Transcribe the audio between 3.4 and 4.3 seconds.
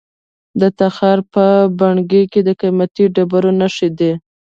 نښې دي.